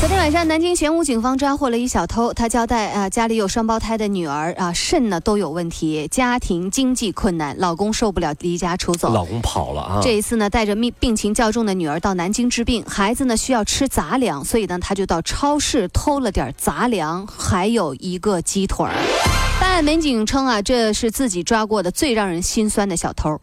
[0.00, 2.32] 昨天晚上，南京玄武警方抓获了一小偷。
[2.34, 9.12] 他交代啊，家里有双胞胎的女儿啊，肾呢都有问题，家庭经济困难，老公受不了离家出走。
[9.12, 10.00] 老公跑了啊！
[10.02, 18.92] 这一次呢，带着病病情较重的女儿到南京治病，孩子呢需要吃杂粮，所以呢，他就到超市偷了点杂粮，还有一个鸡腿儿。
[19.58, 23.38] 办案民警称啊，这是自己抓过的最让人心酸的小偷。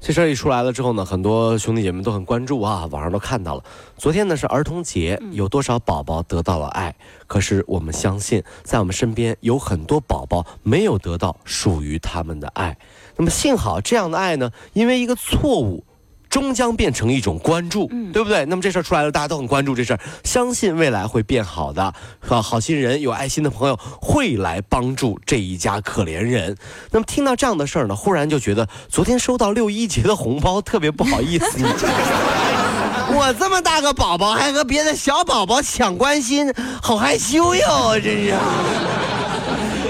[0.00, 3.62] 这事儿一出来了之后呢，很多兄弟姐妹都很关注啊，网上都看到了。
[3.98, 6.96] 昨天呢是儿童节，有多少宝宝得到了爱？
[7.26, 12.78] 可是我们相信，在我们身边有很多宝宝没有得到属于他们的爱。
[13.16, 15.84] 那么幸好这样的爱呢，因为一个错误。
[16.30, 18.46] 终将变成一种关注，对不对？
[18.46, 21.82] 那么这事儿出来了，大家都很关注这事儿，相信未来会变好的。
[22.28, 26.56] 啊，好心人、有爱心的朋友会来帮助这一家可怜人。
[26.92, 31.58] 那么听到这样的事儿呢，忽然就觉得昨天收到六一节的红包特别不好意思。
[33.12, 38.34] 我这么大个宝宝还和别的小宝宝抢关心，好害羞哟，真是。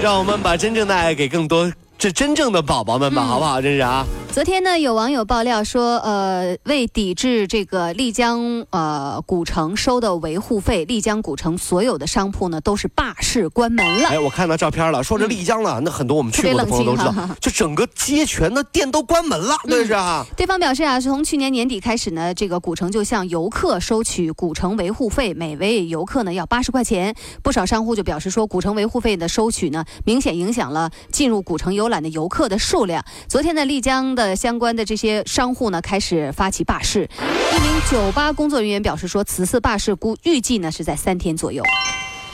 [0.01, 3.61] 让我们把真正的爱给更多这真正的宝宝们吧，好不好？
[3.61, 4.03] 真是啊。
[4.33, 14.07] 昨天呢，有网友爆料说，呃，为抵制这个丽江呃古城收的维护费，丽江古城所有的商铺呢都是罢市关门了。
[14.07, 20.25] 哎，我看到照片了，说这丽江呢，那很多我们去过的朋友都知道， 就整个街全的店都关门了，对是啊。
[20.37, 27.13] 对方表示啊，从去年年底开始呢，这个古城就向游客收取古城维护费，每位游客呢要八十块钱。
[27.43, 33.03] 不少商户就表示说，古城维护费的收取呢，明显影响了进入古城游览的游客的数量。
[33.27, 34.20] 昨天呢，丽江的。
[34.25, 37.09] 的相关的这些商户呢，开始发起罢市。
[37.55, 41.63] 一名酒吧工作人员表示说，此次罢市估预计呢是在三天左右。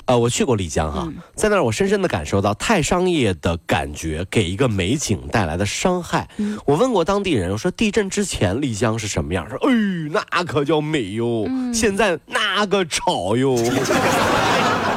[0.05, 6.29] 呃，我去过丽江哈，在那儿我深深的感受到太商业的感觉给一个美景带来的伤害。
[6.65, 9.45] 我问过当地人，我说地震之前丽江是什么样？
[9.49, 9.73] 说，哎，
[10.09, 13.57] 那可叫美哟，现在那个吵哟。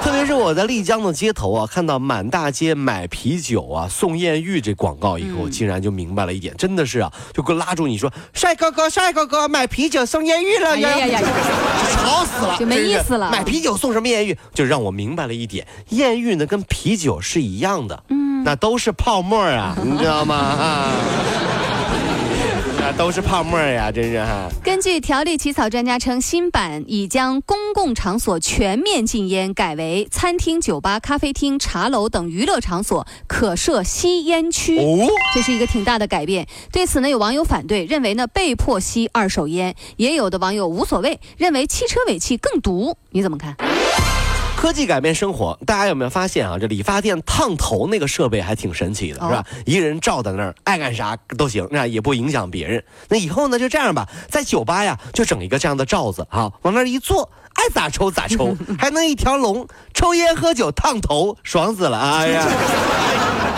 [0.02, 11.20] 特别是我在丽江的街头啊，看到满大街买啤酒啊、送艳遇这广告以后，我竟然就明白了一点，真的是啊，就给我拉住你说，帅哥哥、帅哥哥，买啤酒送艳遇了，呀呀呀，
[11.92, 13.30] 吵死了，就没意思了。
[13.30, 14.36] 买啤酒送什么艳遇？
[14.54, 20.34] 就让我明白了一点，艳遇呢跟啤酒是一样的，嗯，那都是泡沫啊，你知道吗？
[20.34, 20.92] 啊。
[22.96, 24.48] 都是泡沫呀，真是哈！
[24.62, 34.78] 根据条例起草，专家称新版已将公共场所全面禁烟改为餐厅、酒吧、咖啡厅、茶楼等娱乐场所可设吸烟区。
[34.78, 36.46] 哦，这是一个挺大的改变。
[36.72, 42.96] 对此呢，有网友反对，认为呢被迫吸二手烟；也有的网友无所谓，认为汽车尾气更毒。
[43.10, 43.56] 你怎么看？
[44.60, 46.58] 科技改变生活，大家有没有发现啊？
[46.58, 49.42] 这理发店烫头那个设备还挺神奇的，是吧？
[49.64, 52.84] 一个人照在那儿，爱干啥都行，那也不影响别人。
[53.08, 61.98] 那以后呢，就这样吧，在酒吧呀，就整一个这样的罩子啊，往那儿一坐，爱咋抽咋抽， 还能一条龙，抽烟喝酒烫头，爽死了！
[61.98, 62.46] 哎呀。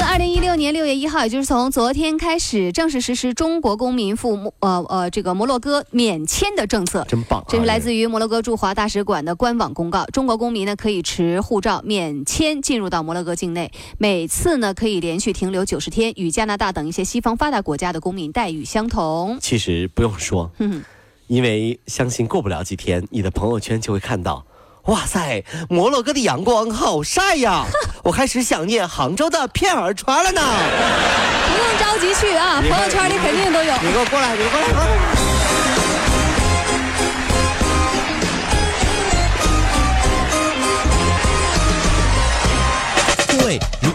[0.00, 7.44] 二零一六年六月一号，也就是从昨天开始，正式实施中国公民赴呃呃这个摩洛哥免签的政策，真棒！
[7.48, 10.04] 这是来自于摩洛哥驻华大使馆的官网公告。
[10.06, 19.38] 中国公民呢可以持护照免签进入到摩洛哥境内，每次呢可以连续停留九十天，与加拿大等一些西方发达国家的公民待遇相同。
[19.40, 20.82] 其实不用说，嗯
[21.28, 24.44] 因为相信过不了几天，你的朋友圈就会看到。
[24.88, 27.64] 哇塞，摩洛哥的阳光好晒呀！
[28.02, 30.40] 我开始想念杭州的片儿川了呢。
[31.52, 33.74] 不用着急去啊，朋友圈里肯定都有。
[33.82, 35.17] 你给我过来，你给我过来。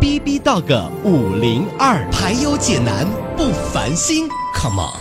[0.00, 3.04] B B Dog 五零二，排忧解难
[3.36, 5.00] 不烦心，Come on！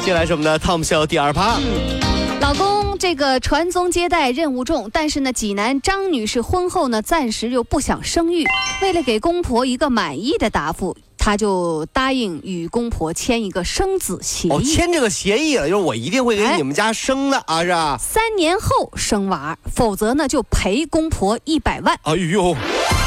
[0.00, 1.60] 接下来是我们的 Tom Show 第二趴。
[2.40, 8.44] 老公这个传宗接代任务重，但是呢，济南张女士婚后呢，暂时又不想生育。
[8.82, 14.64] 为了给公婆一个满意的答复，她就答应与公婆签一个生子协哦，议。
[14.64, 17.96] 签这个协议了，就是我一定会给哎你们家生的啊，是吧？
[18.00, 21.96] 三年后生娃，否则呢就赔公婆一百万。
[22.02, 22.56] 哎呦，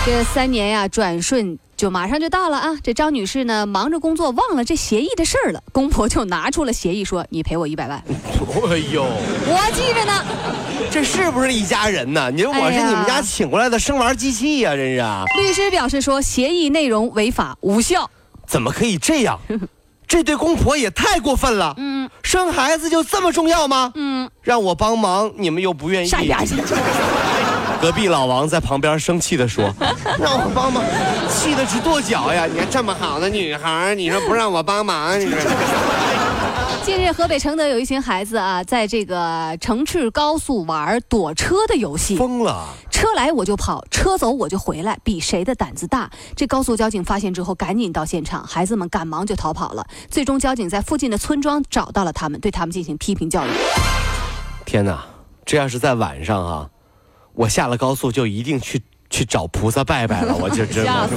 [0.05, 2.77] 这三年呀，转瞬就马上就到了啊！
[2.81, 5.61] 这张女士呢，忙着工作，忘了这协议的事儿了。
[5.73, 8.01] 公婆就拿出了协议，说：“你赔我一百万。
[8.71, 9.03] 哎呦，”
[9.45, 10.25] 我记着呢。
[10.91, 12.31] 这是不是一家人呢？
[12.31, 15.23] 你说我是你们家请过来的生娃机器呀、真是啊！
[15.37, 18.09] 律师表示说，协议内容违法无效。
[18.47, 19.39] 怎么可以这样？
[20.07, 21.73] 这对公婆也太过分了。
[21.77, 23.91] 嗯生孩子就这么重要吗？
[23.95, 26.07] 嗯，让我帮忙，你们又不愿意。
[26.07, 26.55] 上边去。
[27.81, 29.65] 隔壁老王在旁边生气地说：
[30.19, 30.83] “让我帮忙，
[31.29, 32.45] 气得直跺脚呀！
[32.45, 35.37] 你看这么好的女孩，你说不让我帮忙，你说
[36.85, 42.63] 近日，河北承德有一群孩子啊，在这个城市高速玩躲车的游戏，疯了！
[42.91, 46.07] 车来我就跑，车走我就回来，比谁的胆子大。
[46.35, 49.83] 这高速交警发现之后，赶紧到现场，孩子们赶忙就逃跑了。
[50.11, 53.49] 最终，交警在附近的村庄找到了他们，对他们进行批评教育。
[54.63, 55.03] 天哪，
[55.43, 56.69] 这要是在晚上啊，
[57.33, 58.79] 我下了高速就一定去
[59.09, 61.15] 去找菩萨拜拜了，我就真吓 死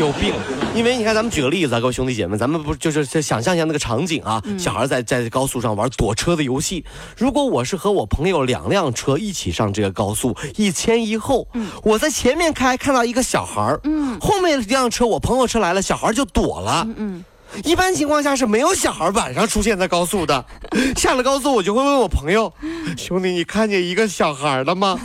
[0.00, 0.32] 有病。
[0.74, 6.82] 因为你看，咱们举个例子啊，各位兄弟姐妹，咱们不就是想象一下那个场景啊，小孩在在高速上玩躲车的游戏。
[7.16, 11.46] 如果我是和我朋友两辆车一起上这个高速，一前一后，
[11.82, 16.86] 我在前面开，看到一个小孩儿，嗯后面一辆车，我朋友车来了，小孩就躲了。
[16.96, 17.22] 嗯，
[17.64, 20.42] 一般情况下是没有小孩晚上出现在高速的。
[20.96, 22.50] 下了高速，我就会问我朋友
[22.96, 24.98] ：“兄弟，你看见一个小孩了吗？”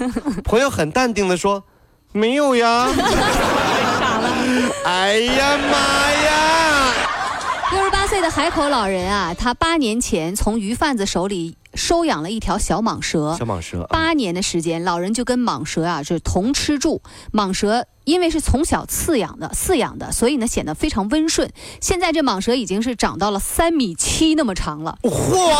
[0.46, 1.62] 朋友很淡定的说
[2.14, 2.88] ：“没有呀。”
[4.86, 5.78] 哎呀妈
[6.12, 6.94] 呀！
[7.72, 13.46] 六十八岁的海口老人啊，他八年前从鱼贩子手里收养了一条小蟒蛇小。
[13.46, 17.02] 蟒蛇，八年的时间，老人就跟蟒蛇啊是同吃住。
[17.32, 21.50] 蟒蛇因为是从小饲养的，饲养的，所以呢显得非常温顺。
[21.80, 24.98] 现在这蟒蛇已经是长到了三米七那么长了。
[25.04, 25.54] 嚯，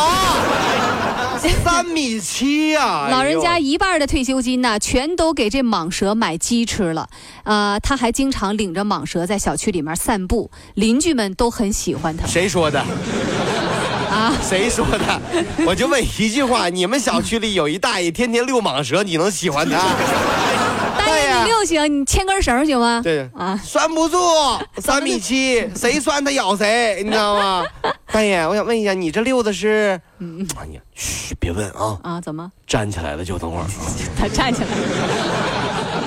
[1.62, 7.08] 三米七呀、 老人家一半的退休金呢，全都给这蟒蛇买鸡吃了。
[7.44, 12.82] 呃，他还经常领着蟒蛇在小区里面散步，邻居们都很喜欢他谁说的？
[14.08, 14.34] 啊。
[14.42, 15.20] 谁说的？
[15.66, 19.78] 我就问一句话：你们小区里有一大爷天天遛蟒蛇，你能喜欢他？
[20.98, 23.00] 大爷，你遛行，你牵根绳行吗？
[23.02, 24.18] 对啊， 拴不住，
[24.78, 27.64] 三米七，谁拴他咬谁，你知道吗？
[28.10, 30.00] 大爷，我想问一下，你这溜子是？
[30.18, 32.50] 嗯嗯哎呀，嘘，别问啊，啊，怎么？
[32.66, 33.66] 站起来了就等会儿。
[34.18, 34.74] 他站起来了。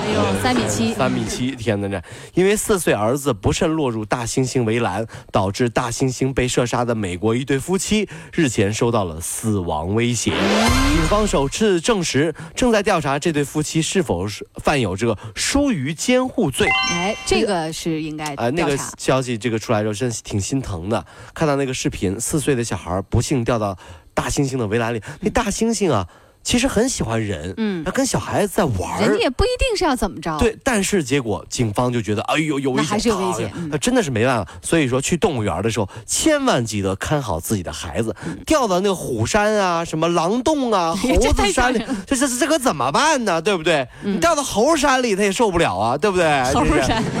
[0.04, 0.92] 哎呦，三米七。
[0.94, 1.88] 三米七，天哪！
[1.88, 2.02] 这
[2.34, 10.32] 因为四岁儿子不慎落入大猩猩围栏，导致大猩猩被射杀的美国一对夫妻日前收到了死亡威胁。
[10.32, 16.68] 警方首次证实，正在调查这对夫妻是否是犯有这个疏于监护罪。
[16.90, 18.76] 哎，这个是应该呃，那个。
[18.98, 21.06] 消息这个出来之后，真是挺心疼的。
[21.32, 23.76] 看到那个视频，四岁的小孩不幸掉到
[24.14, 26.06] 大猩猩的围栏里，那大猩猩啊，
[26.42, 34.52] 其实很喜欢人，嗯他跟小孩子在玩儿人家也不一定是要怎么着。，对，但是结果警方就觉得，哎呦，有危险，那还是有危讨险那真的是没办法。
[34.60, 38.14] 所以说，去动物园的时候，千万记得看好自己的孩子。
[38.44, 43.40] 掉到那个虎山啊、什么狼洞啊、 猴子山里这这这可怎么办呢？
[43.40, 43.86] 对不对？
[44.02, 46.42] 嗯你掉到猴山里，他也受不了啊，对不对？
[46.52, 47.02] 猴山。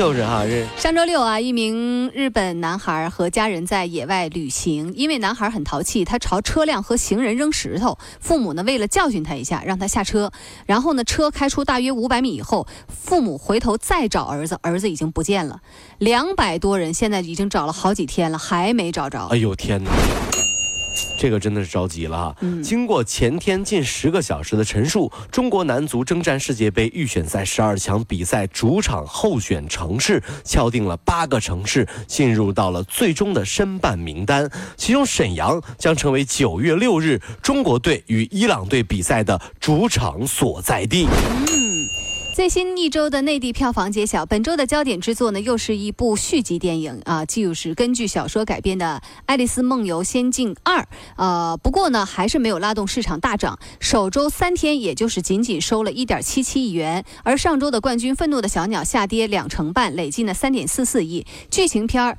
[0.00, 7.98] 就是哈，这上周六啊，一名日本男孩和家人在野外旅行，因为男孩很淘气，他朝车辆和行人扔石头。
[8.18, 10.32] 父母呢，为了教训他一下，让他下车。
[10.64, 15.60] 然后呢，车开出大约五百米以后，父母回头再找儿子，儿子已经不见了。
[15.98, 19.26] 两百多人现在已经找了好几天了，还没找着。
[19.26, 19.90] 哎呦天哪！
[21.18, 22.36] 这个真的是着急了哈！
[22.40, 41.06] 嗯经过前天近十个小时的陈述，中国男足征战世界杯预选赛十二强比赛主场候选城市敲定了八个城市进入到了最终的申办名单，其中沈阳将成为九月六日中国队与伊朗队比赛的主场所在地。
[42.40, 50.78] 最新一周的内地票房揭晓，本周的焦点之作呢，又是一部续集电影啊，就是根据小说改编的《爱丽丝梦游仙境二》。
[51.16, 61.26] 呃，不过呢，还是没有拉动市场大涨，首周三天也就是仅仅收了一点七七亿元，而上周的冠军《愤怒的小鸟》下跌两成半，累计呢三点四四亿。
[61.50, 62.12] 剧情片儿《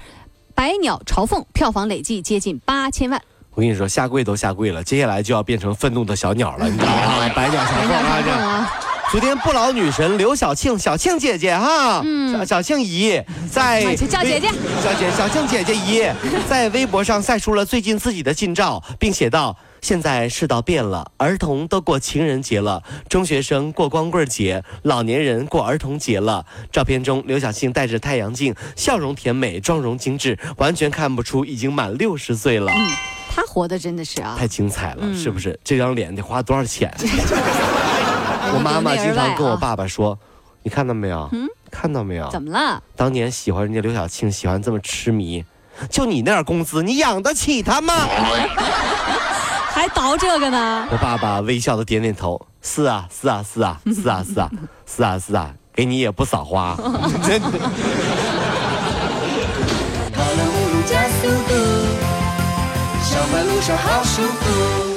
[0.54, 3.20] 百鸟朝凤》票房累计接近八千万。
[3.56, 7.28] 我跟你说，下跪都下跪了，接下来就要变成愤怒的小鸟了，你知道吗？
[7.36, 7.92] 百鸟朝凤
[8.38, 8.72] 啊，
[9.12, 12.02] 昨天不老女神刘晓庆，小庆姐姐哈，
[12.32, 16.10] 小小庆姨在哎叫姐姐微小姐小庆姐姐姨
[16.48, 19.58] 在微博上晒出了最近自己的近照，并写道。
[19.82, 26.46] 现在世道变了，儿童都过情人节了，中学生过光棍节，老年人过儿童节了。
[26.72, 32.72] 照片中，刘晓庆戴着太阳镜，笑容甜美，妆容精致，完全看不出已经满六十岁了。
[32.72, 32.92] 嗯，
[33.36, 35.60] 她活的真的是啊，太精彩了，嗯是不是？
[35.64, 36.94] 这张脸得花多少钱？
[38.54, 40.18] 我妈妈经常跟我爸爸说
[40.64, 41.30] ：“你看到没有？
[41.72, 42.26] 看到没有？
[42.26, 42.82] 啊怎么了？
[42.96, 45.44] 当年喜欢人家刘晓庆，喜欢这么痴迷，
[45.90, 47.94] 就你那点工资，你养得起他吗？”
[49.74, 50.86] 还倒这个呢？
[50.92, 54.50] 我爸爸微笑的点点头：“是啊，是啊，是啊，是啊，是啊，
[54.86, 56.76] 是啊，是啊，给你也不少花。
[57.24, 57.48] ”真的。
[60.14, 61.54] 跑了五路加速度，
[63.02, 64.91] 上班路上好舒服。